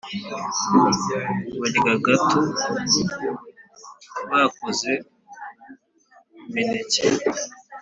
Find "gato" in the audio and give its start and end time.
2.05-2.41